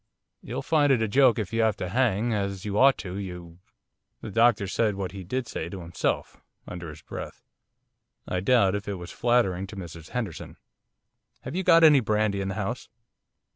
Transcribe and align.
'You'll 0.41 0.63
find 0.63 0.91
it 0.91 1.03
a 1.03 1.07
joke 1.07 1.37
if 1.37 1.53
you 1.53 1.61
have 1.61 1.75
to 1.77 1.89
hang, 1.89 2.33
as 2.33 2.65
you 2.65 2.75
ought 2.79 2.97
to, 2.97 3.17
you' 3.19 3.59
The 4.23 4.31
doctor 4.31 4.65
said 4.65 4.95
what 4.95 5.11
he 5.11 5.23
did 5.23 5.47
say 5.47 5.69
to 5.69 5.79
himself, 5.81 6.41
under 6.67 6.89
his 6.89 7.03
breath. 7.03 7.43
I 8.27 8.39
doubt 8.39 8.73
if 8.73 8.87
it 8.87 8.95
was 8.95 9.11
flattering 9.11 9.67
to 9.67 9.75
Mrs 9.75 10.09
Henderson. 10.09 10.57
'Have 11.41 11.55
you 11.55 11.61
got 11.61 11.83
any 11.83 11.99
brandy 11.99 12.41
in 12.41 12.47
the 12.47 12.55
house? 12.55 12.89